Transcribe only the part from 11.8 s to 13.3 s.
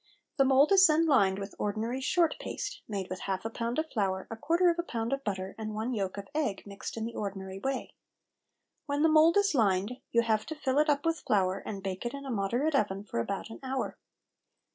bake it in a moderate oven for